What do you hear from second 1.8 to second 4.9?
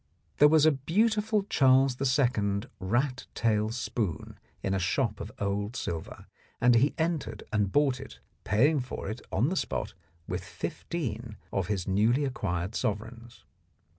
II. rat tail spoon in a